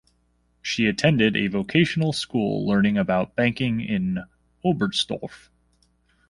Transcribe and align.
She 0.63 0.87
attended 0.87 1.37
a 1.37 1.45
vocational 1.45 2.11
school 2.11 2.65
learning 2.65 2.97
about 2.97 3.35
banking 3.35 3.81
in 3.81 4.23
Oberstdorf. 4.65 5.49